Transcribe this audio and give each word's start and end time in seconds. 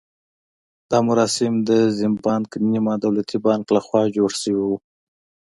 دا 0.89 0.97
مراسم 1.07 1.53
د 1.69 1.71
زیمبانک 1.99 2.49
نیمه 2.71 2.93
دولتي 3.03 3.37
بانک 3.45 3.65
لخوا 3.75 4.03
جوړ 4.15 4.31
شوي 4.41 4.59
وو. 4.67 4.77